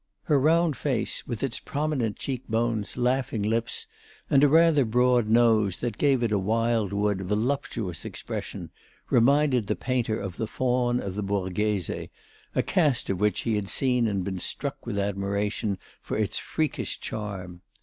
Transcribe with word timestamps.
Her 0.23 0.39
round 0.39 0.75
face 0.75 1.27
with 1.27 1.43
its 1.43 1.59
prominent 1.59 2.15
cheek 2.17 2.47
bones, 2.47 2.97
laughing 2.97 3.43
lips 3.43 3.85
and 4.31 4.43
rather 4.43 4.83
broad 4.83 5.27
nose, 5.27 5.77
that 5.77 5.99
gave 5.99 6.23
it 6.23 6.31
a 6.31 6.39
wild 6.39 6.91
wood, 6.91 7.21
voluptuous 7.21 8.03
expression, 8.03 8.71
reminded 9.11 9.67
the 9.67 9.75
painter 9.75 10.19
of 10.19 10.37
the 10.37 10.47
faun 10.47 10.99
of 10.99 11.13
the 11.13 11.21
Borghese, 11.21 11.91
a 12.55 12.63
cast 12.65 13.11
of 13.11 13.19
which 13.19 13.41
he 13.41 13.53
had 13.53 13.69
seen 13.69 14.07
and 14.07 14.23
been 14.23 14.39
struck 14.39 14.87
with 14.87 14.97
admiration 14.97 15.77
for 16.01 16.17
its 16.17 16.39
freakish 16.39 16.99
charm. 16.99 17.61